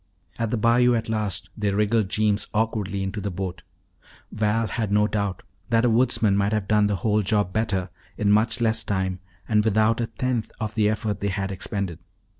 [0.39, 3.61] At the bayou at last, they wriggled Jeems awkwardly into the boat.
[4.31, 8.31] Val had no doubt that a woodsman might have done the whole job better in
[8.31, 11.99] much less time and without a tenth of the effort they had expended.